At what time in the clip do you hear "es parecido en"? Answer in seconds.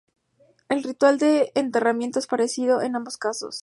2.17-2.95